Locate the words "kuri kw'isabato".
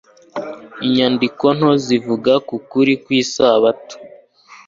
2.69-3.95